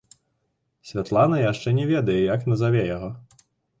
[0.91, 3.09] Святлана яшчэ не ведае, як назаве яго.